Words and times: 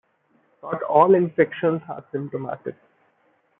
Not 0.63 0.81
all 0.81 1.13
infections 1.13 1.83
are 1.87 2.03
symptomatic. 2.11 2.75